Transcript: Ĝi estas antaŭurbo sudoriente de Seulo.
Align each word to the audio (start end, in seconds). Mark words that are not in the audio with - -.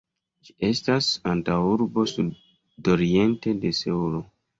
Ĝi 0.45 0.53
estas 0.67 1.09
antaŭurbo 1.33 2.05
sudoriente 2.13 3.55
de 3.67 3.73
Seulo. 3.81 4.23